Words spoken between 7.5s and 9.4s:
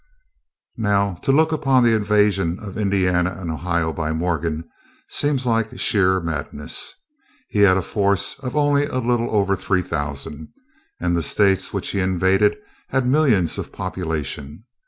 had a force of only a little